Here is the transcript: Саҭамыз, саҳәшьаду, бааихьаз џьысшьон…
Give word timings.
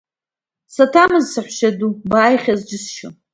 Саҭамыз, 0.73 1.25
саҳәшьаду, 1.31 1.91
бааихьаз 2.09 2.59
џьысшьон… 2.69 3.13